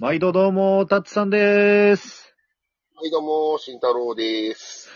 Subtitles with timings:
[0.00, 2.32] 毎度どうも、たつさんです。
[2.94, 4.88] はい、どうも、慎太郎です。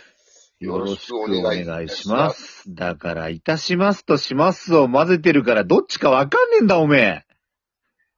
[0.61, 2.73] よろしくお願いします。
[2.73, 7.27] だから、いたしますとしますを混ぜてるから、どっちかわかんねえんだ、おめえ。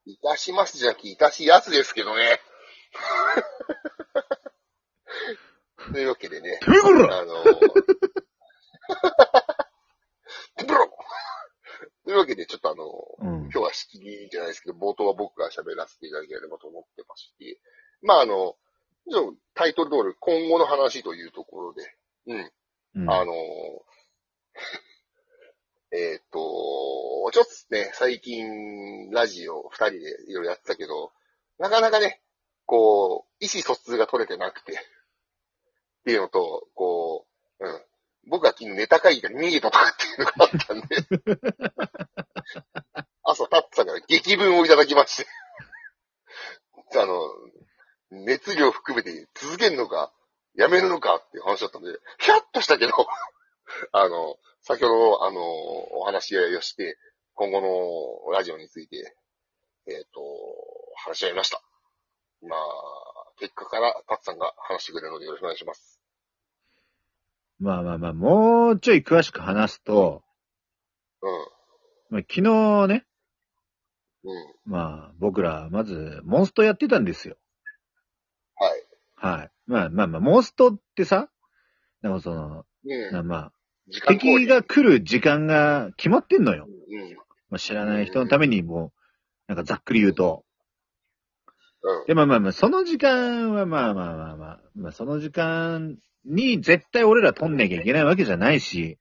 [0.05, 2.43] いたしますじゃなくて、いたしやすですけどね。
[5.91, 6.59] というわけでね。
[6.59, 7.45] てめえこらあの
[10.67, 10.91] ブロ
[12.05, 12.85] というわけで、ちょっとあの、
[13.21, 13.45] うん。
[13.45, 15.04] 今日は仕切りじゃないですけど、冒頭
[15.55, 17.59] 喋らせていただければと思ってまして、
[18.03, 18.57] まああの、
[19.55, 21.95] タイトル通り、今後の話というところで、
[22.27, 22.53] うん。
[22.97, 23.37] うんあの ー
[25.97, 29.99] えっ、と、ちょっとね、最近、ラジオ二人で
[30.29, 31.13] いろいろやってたけど、
[31.59, 32.21] なかなかね、
[32.67, 34.77] こう、意思疎通が取れてなくて、っ
[36.05, 37.27] ていうのと、こ
[37.61, 37.83] う、うん。
[38.27, 40.97] 僕が昨日ネタ会議から逃げたとかっていうのがあったんで、
[43.23, 45.29] 朝、タッツさんから激文をいただきまして、
[46.99, 47.15] あの、
[48.11, 50.13] 熱量含めて続けるのか、
[50.55, 52.93] やめるのかっていう話だったんで、ヒャッとしたけど、
[53.93, 55.41] あの、先ほど、あの、
[55.99, 56.97] お話し合いをして、
[57.35, 57.61] 今後
[58.27, 59.17] のラジオについて、
[59.87, 60.21] えっ、と、
[60.97, 61.61] 話し合いました。
[62.43, 62.61] まあ、
[63.39, 66.01] 結果から、タツさんが話してくれるのでよろしくお願いします。
[67.59, 70.23] まあまあまあ、もうちょい詳しく話すと、
[71.23, 71.27] う
[72.11, 73.07] まあ、昨日ね。
[74.65, 77.37] まあ、僕ら、まず、モンストやってたんですよ。
[78.57, 79.39] はい。
[79.39, 79.51] はい。
[79.67, 81.29] まあまあまあ、モンストってさ、
[82.03, 83.13] なんかその、うん。
[83.13, 83.53] なまあ、
[83.89, 86.67] 時間通り敵が来る時間が決まってんのよ。
[86.67, 87.15] うん。
[87.51, 88.93] まあ、知らない人のためにも
[89.49, 90.45] う、なんかざっくり言うと。
[91.83, 92.07] うん。
[92.07, 98.99] で、まあまあまあ、その時間はまあまあまあまあ、まあその時間に絶対俺ら取んなきゃいけないわけじゃないし、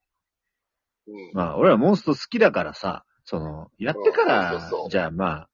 [1.08, 1.32] うん。
[1.34, 5.50] まあ俺らモンスト好きだからさ、その、やってかうんらそうそう、じゃあまあ、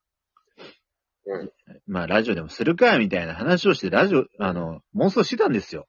[1.25, 1.51] うん。
[1.87, 5.87] まあラジオでもするか、みたいな話をして、ラジオ、あの、モンストしてたんですよ。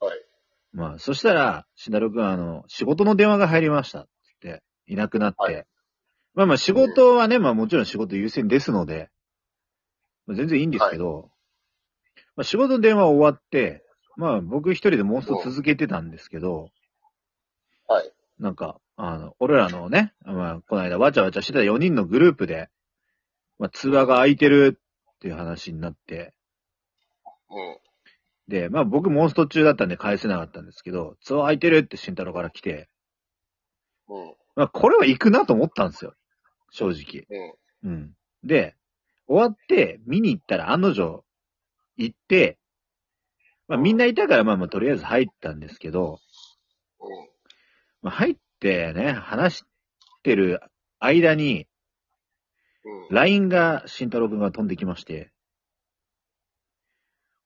[0.00, 0.18] はい。
[0.72, 4.08] まあ、そしたら、しんだろくん、あの、仕事の電話が入りましたっ
[4.40, 5.66] ていなくなって、はい
[6.36, 9.08] まあまあ仕事はね、まあもちろん仕事優先ですので、
[10.26, 11.30] まあ、全然いいんですけど、
[12.36, 13.82] まあ仕事の電話終わって、
[14.18, 16.68] まあ僕一人でモンスト続けてたんですけど、
[17.88, 18.12] はい。
[18.38, 22.68] なんか、あの、俺らのね、まあこの間わちゃわちゃしてた4人のグループで、
[23.58, 24.78] まあ通話が空いてる
[25.16, 26.34] っていう話になって、
[27.50, 27.78] うん。
[28.48, 32.88] で、まあ僕モンスト中だったんで返せなかったんですけど、通話空いてるって慎太郎から来て、
[34.08, 34.34] うん。
[34.54, 36.14] まあこれは行くなと思ったんですよ。
[36.70, 37.26] 正直。
[37.82, 37.90] うん。
[37.90, 38.12] うん。
[38.44, 38.76] で、
[39.26, 41.24] 終わって見に行ったら案の定
[41.96, 42.58] 行って、
[43.68, 46.20] まあみんないたからまあまあとりあえず入ったんですけど、
[47.00, 47.35] うん。
[48.02, 49.64] まあ入ってね、話し
[50.22, 50.60] てる
[50.98, 51.66] 間に、
[52.84, 53.14] うん。
[53.14, 55.32] LINE が慎太郎くんが飛んできまして、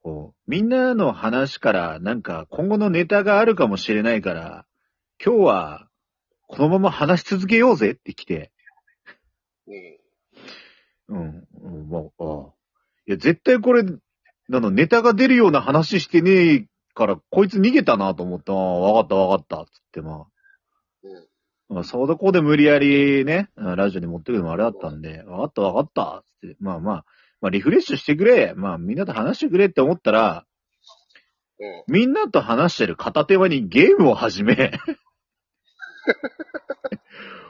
[0.03, 4.67] こう、みんなの話からなんか今後のネタがあるかもしれないから、
[5.25, 5.89] 今日は
[6.47, 8.51] このまま話し続けようぜって来て、
[9.67, 10.01] うん。
[11.09, 12.55] うん、うん、もう、ああ。
[13.07, 13.85] いや、絶対これ、
[14.49, 20.21] なの、ネタが出るような話してねえから、こいつ逃げたなと思って、ああ、わかったわかった、つって、まうん。
[20.21, 20.27] あ、
[21.71, 27.05] まあ、そこで無理やりね、あラジオに持ってくるのもあれだったんで、わかったわかった、つって、まあまあ、
[27.41, 30.45] まあリフレッシュしてくれ、まあみんなと話してくれって思ったら、
[31.61, 31.85] うん。
[31.87, 34.55] みんなと話してる片手間にゲームを始め、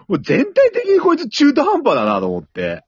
[0.06, 2.84] もう全体的にこいつ中途半端だなと思って、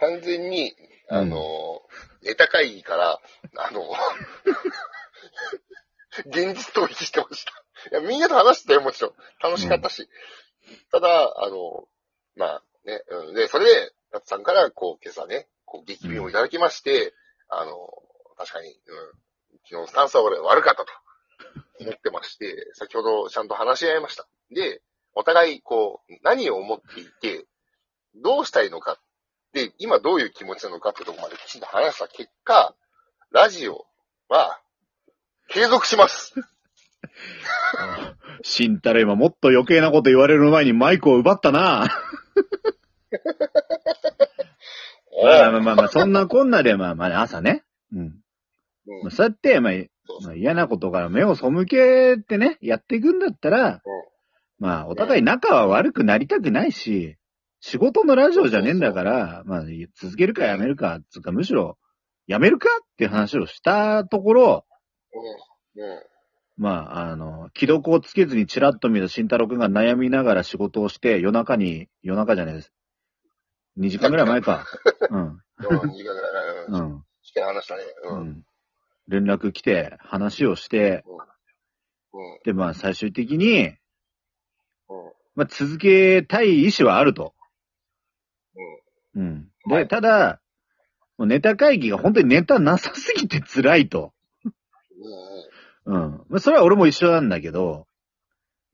[0.00, 0.74] 完全に、
[1.08, 1.82] あの、
[2.22, 3.20] ネタ会議から、
[3.58, 3.82] あの、
[6.26, 7.63] 現実逃避してました。
[7.90, 9.12] いや、みんなと話してたよ、もちろん。
[9.42, 10.08] 楽しかったし。
[10.90, 11.86] ただ、あの、
[12.36, 17.14] まあね、うん、で、それで、タツさんから、こう、今朝ね、こう、激便をいただきまして、
[17.48, 17.72] あの、
[18.36, 18.76] 確かに、うん、
[19.64, 20.92] 昨日のスタンスは俺悪かったと
[21.80, 24.26] 思ってまして、先ほどちゃんと話し合いました。
[24.50, 24.82] で、
[25.14, 27.46] お互い、こう、何を思っていて、
[28.16, 28.98] どうしたいのか
[29.52, 32.74] で、今どういう気持ちなのかってところまできちんと話した結果、
[33.30, 33.86] ラジオ
[34.28, 34.60] は
[35.48, 36.34] 継続します。
[38.42, 41.86] 慎太郎今もっと余計なこと言われる前にマイクを奪ったな。
[45.22, 47.64] ま あまあまあまあ、そんなこんなで、まあまあ朝ね。
[47.92, 47.98] うん。
[48.00, 48.14] うん
[49.04, 49.72] まあ、そうやって、まあ、
[50.24, 53.80] まあ、嫌なことから目を背けてね、やっていくんだったら、うん
[54.58, 57.16] まあ、お互い仲は悪くなりたくないし、
[57.60, 59.62] 仕事のラジオじゃねえんだから、まあ、
[59.94, 61.78] 続けるかやめるか、つうか、むしろ、
[62.26, 64.66] やめるかっていう話をしたところ、
[65.76, 65.82] うん。
[65.82, 66.02] うん。
[66.56, 72.72] まあ、あの、既読をつけずにチラッと見た慎太郎くんが悩みながら仕事をして、夜中に、夜中じゃないです。
[73.78, 74.64] 2時間ぐらい前か。
[75.10, 75.20] うん。
[75.20, 75.40] うん、2
[75.96, 76.66] 時間ぐらい。
[76.68, 76.74] うん。
[76.74, 77.04] うん。
[77.22, 77.82] しっかり話したね。
[78.10, 78.14] う。
[78.14, 78.42] うんん。
[79.08, 81.04] 連絡来て、話をして、
[82.12, 82.38] うん。
[82.44, 83.74] で、まあ最終的に、うん。
[85.34, 87.34] まあ続けたい意思はあると。
[89.16, 89.48] うん。
[89.66, 90.40] で、はいただ、
[91.16, 94.12] もうネタ会議が本当にネタなさすぎて辛いと。
[94.44, 94.52] うん。
[95.86, 96.24] うん。
[96.28, 97.86] まあそれは俺も一緒なんだけど、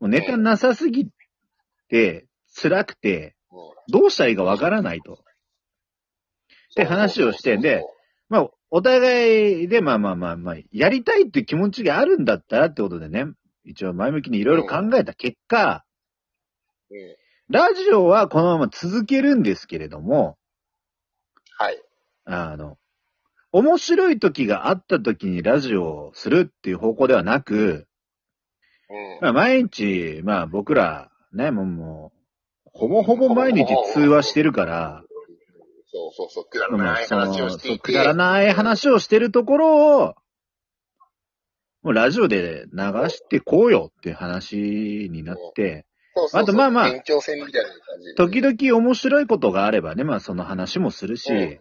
[0.00, 1.08] もうネタなさすぎ
[1.88, 3.58] て辛くて、うん。
[3.88, 5.22] どうしたらいいかわからないと。
[6.76, 7.84] で話をしてで
[8.30, 13.26] まあ、お互いで、まあまあまあまあ、やりたいって気持ちがあるんだったらってことでね、
[13.64, 15.84] 一応前向きにいろいろ考えた結果、
[16.90, 17.16] うん。
[17.48, 20.38] ラジオはこのまま続けるんですけれども、
[21.58, 21.82] はい。
[22.24, 22.78] あの、
[23.52, 27.86] 面白い時があった時にラジオをするっていう方向ではなく、
[28.88, 29.18] うん。
[29.20, 35.02] まあ毎日、まあ僕ら、ね、もうもう、ほぼほぼ毎日通話してるから、
[35.92, 37.78] そうそうそう、くだらまないあその話をしていて。
[37.80, 40.14] くだらない話をしてるところを、
[41.82, 47.76] もうラジオで流してこうよっていう話になって、そうそうそうあとまあまあ延長戦みたいな感
[48.30, 48.42] じ。
[48.42, 51.60] 時々面白いことがあればね、まあその話もするし、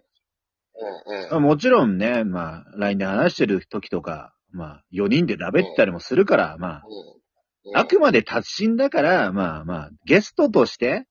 [0.79, 6.83] うんうんもちろんね、まあ LINE で話してる時とか、まあ4人でラベったりもするから、まあ、
[7.65, 7.77] うん。
[7.77, 11.05] あくまで達人だから、まあまあ、ゲストとして、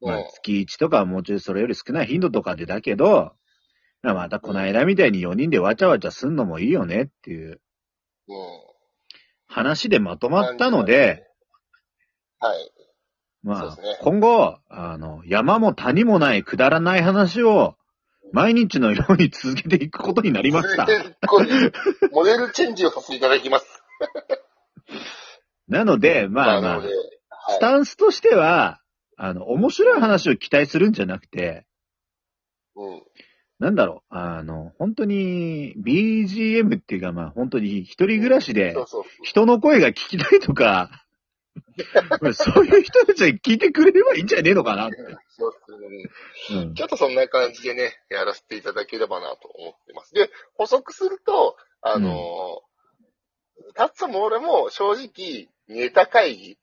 [0.00, 3.32] まあうん月1とかもうちょいそれより少ない頻度とかでだけど、
[4.02, 7.60] まあまたこの間みたいに4人でわちゃわちゃすんのもいいよねっていう
[8.28, 8.36] うん。
[9.46, 11.26] 話でまとまったので、
[12.40, 12.72] はい。
[13.42, 17.76] まあ今後、あの、山も谷もないくだらない話を、
[18.32, 20.86] 毎日のように続けていくことになりました。
[21.26, 21.72] これ
[22.12, 23.82] モデルチェンジをさせていただきます。
[25.68, 26.96] なので、まあまあなので、はい
[27.48, 28.80] スタンスとしては、
[29.16, 31.66] あの、面白い話を期待するんじゃなくて、
[32.76, 33.02] うん。
[33.58, 39.04] なんだろう、あの、本当に BGM っていうかまあ本当に一人暮らしでそうそう。
[39.22, 41.01] 人の声が聞きたいとか、
[42.34, 44.96] そういう人たちは聞いてくれればいいんじゃねえのかなって。
[45.28, 50.12] そうですねうんちょっとそんな感じでね、やらせていただければなと思ってます。
[50.14, 56.58] で、補足すると、あのー、タッツも俺も正直、ネタ会議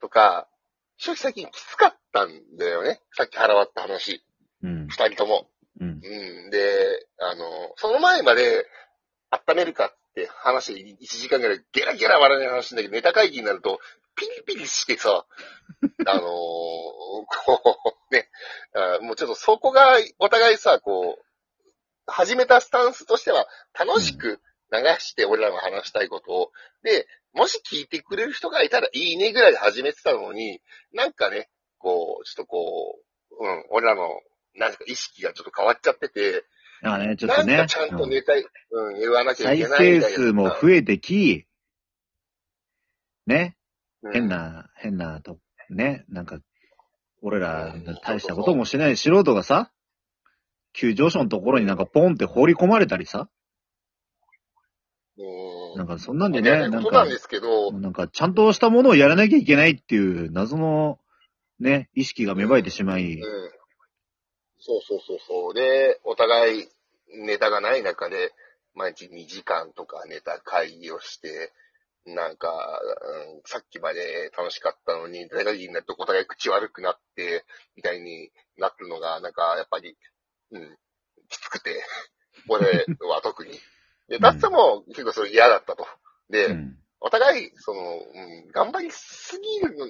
[0.00, 0.48] とか、
[0.96, 3.00] 正直最近きつかったんだよね。
[3.12, 4.24] さっき腹割った話。
[4.62, 4.86] うん。
[4.88, 5.48] 二人とも。
[5.80, 6.00] うん。
[6.02, 6.50] うん。
[6.50, 8.66] で、あの、その前まで、
[9.30, 13.80] 温めるかって話で1時間ぐらいゲラゲラ笑いな話なんだけど、ネタ会議になると、
[14.16, 15.26] ピリピリしてさ、
[16.06, 18.28] あのーこう、ね、
[18.74, 21.24] あもうちょっとそこがお互いさ、こう、
[22.06, 23.46] 始めたスタンスとしては、
[23.78, 24.40] 楽しく
[24.72, 26.52] 流して俺らが話したいことを、
[26.82, 30.60] で、もし聞いてくれる人がいたらいいねぐらいで始めてたのに、
[30.92, 32.98] なんかね、こう、ちょっとこ
[33.32, 34.08] う、うん、俺らの、
[34.54, 36.44] なんか意識がちょっと変わっちゃってて、
[36.82, 37.56] あね、ちょっなんとね。
[37.56, 40.16] かちゃんとネタ、うん、言わなきゃい再けないみたいな。
[40.16, 41.46] 生数も増えてき、
[43.26, 43.63] ね、うん
[44.12, 44.28] 変。
[44.28, 45.38] な、変なと、
[45.70, 46.38] ね、なんか、
[47.22, 47.74] 俺ら
[48.04, 49.72] 大したこともしない素人がさ、
[50.74, 53.28] 急上昇のところになんかポンって放り込まれたりさ、
[55.16, 55.78] うん。
[55.78, 57.06] なんかそんなんでいね、なんか
[57.80, 60.98] なんかちゃんとしたものをやらなきゃいけないっていう謎の、
[61.60, 63.20] ね、意識が芽生えてしまい、うん。
[64.58, 65.54] そうそうそうそう。
[65.54, 66.68] で、お互い
[67.26, 68.32] ネタがない中で、
[68.74, 71.52] 毎日2時間とかネタ会議をして、
[72.06, 77.44] なんか、うん、さっきまで楽しかったのに、ネタ会議になるとお互い口悪くなって、
[77.76, 79.96] みたいになってるのが、なんか、やっぱり、
[80.50, 80.78] うん、
[81.28, 81.82] きつくて、
[82.48, 83.58] 俺は特に。
[84.08, 85.86] で、ダッサも結構それ嫌だったと。
[86.28, 86.78] で、うん。
[87.00, 89.86] お互い、その、うん、頑張りすぎるの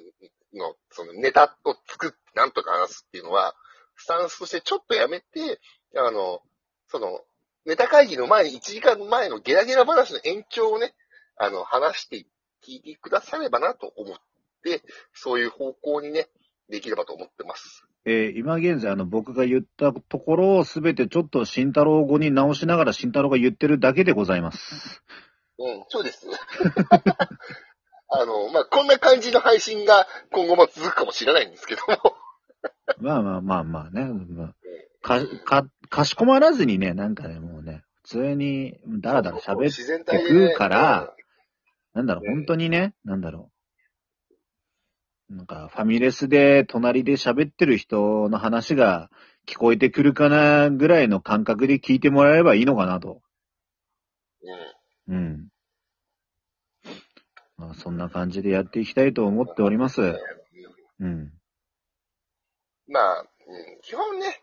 [0.54, 3.54] の、そのネタを作ってなんとか話すっていうのは、
[3.96, 5.60] スタンスとしてちょっとやめて、
[5.96, 6.42] あの、
[6.88, 7.20] その、
[7.64, 10.94] ネタ会議の前に、1時間前のゲラゲラ話の延長をね、
[11.36, 12.26] あの、話して、
[12.66, 14.16] 聞いてくださればなと思っ
[14.62, 16.28] て、そういう方向にね、
[16.70, 17.84] できればと思ってます。
[18.06, 25.02] えー今現在、あの、僕が言ったところをすべてちょっと慎太郎語に直しながら慎太郎が言ってるだけでございます。
[25.58, 26.26] うん、そうです。
[28.08, 32.16] あの、まあ、こんな感じの配信が今後も続くかもしれないんですけども。
[32.98, 34.04] まあまあまあまあね。
[34.04, 34.54] まあ、
[35.02, 41.14] か、か、かしこまらずにね、なんかね、もうね、普通にダラダラ喋ってくから、
[41.94, 43.50] なんだろう、うん本当にね、なんだろ
[45.30, 45.36] う。
[45.36, 49.10] なんか、ファミレスで隣で喋ってる人の話が
[49.46, 53.22] 聞こえてくるかなぐらいの感覚で聞いてもらえればいいのかなと。
[55.08, 55.16] うん。
[55.16, 55.48] うん。
[57.56, 60.02] まあ、そんな感じでやっていきたいと思っております。
[61.00, 61.32] うん。
[62.88, 63.26] まあ、うん、
[63.82, 64.42] 基本ね、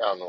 [0.00, 0.26] あの、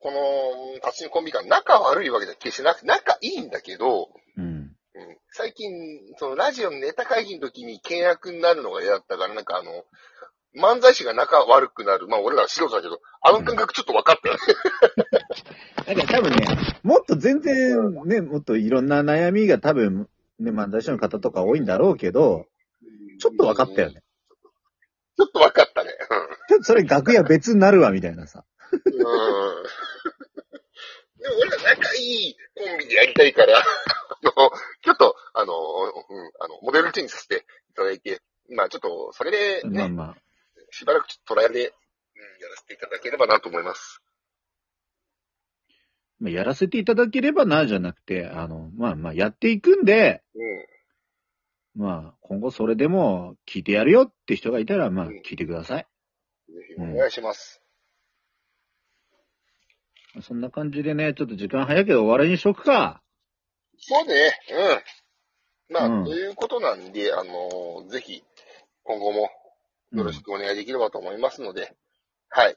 [0.00, 4.59] この、立ちコンビ間、仲悪いわけじゃ決してなくて、仲いいんだけど、うん。
[5.00, 5.70] うん、最近、
[6.18, 9.84] そのラジオのネタ会議の時に険悪になるのが嫌だったから、なんかあの、
[10.56, 12.08] 漫才師が仲悪くなる。
[12.08, 14.40] まあ俺らは素人だけど、あの感覚ちょっと分かったよね。
[15.86, 16.46] だから多分ね、
[16.82, 22.46] もっと全然ね、もっといろんな悩みが多分、ね、漫才師の方とか多いんだろうけど、
[23.20, 24.02] ちょっと分かったよね。
[25.16, 25.90] ちょっと分かったね。
[26.48, 28.44] ちょっとそれ楽屋別になるわ、みたいなさ。
[28.72, 28.90] うん。
[28.92, 29.10] でも
[31.42, 33.62] 俺ら仲いいコンビでやりたいから、あ
[34.26, 34.32] の、
[34.82, 38.20] ちょっと、あの、うん、あの、モデルチェンジさせていただいて、
[38.54, 39.30] まあちょっと、それ
[39.62, 40.16] でね、まあまあ。
[40.70, 44.02] しばらくちょっとトライアルで、うん、やらせていただければなと思います。
[46.20, 50.66] まあ、やらせていただければな、じゃなくて、あの、まあまあ、やっていくんで、うん。
[51.82, 55.86] まあ、今後それでも聞いてやるよって人がいたら、まあ、聞いてください。
[56.48, 57.62] ぜひお願いします。
[60.22, 63.02] そんな感じでね、ちょっと時間早いけど終わりにしとくか。
[63.80, 64.38] そうね、
[65.68, 65.74] うん。
[65.74, 68.22] まあ、うんということなんで、あのぜひ、
[68.82, 69.30] 今後も
[69.92, 71.74] よろしくお願いできればと思いますので、
[72.28, 72.56] はい。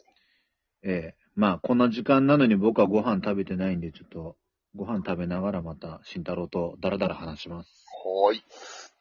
[0.84, 4.36] ええまあ、こんな時間なのに僕はご飯食べてないんで、ちょっと、
[4.76, 7.86] ご飯食べながらまた、慎太郎とダラダラ話します。
[8.06, 8.44] はーい。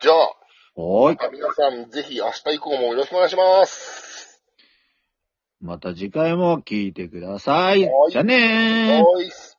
[0.00, 0.16] じゃあ、
[0.80, 1.32] はーい。
[1.32, 4.42] 皆さん、ぜひ明日以降もよろしくお願いします。
[5.60, 8.08] また次回も聞いてくださいは。
[8.08, 9.04] いじゃあねー。
[9.04, 9.51] はーい。